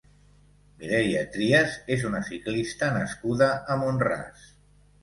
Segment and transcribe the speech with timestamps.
[0.79, 4.53] Mireia Trias és una ciclista nascuda a Mont-ras.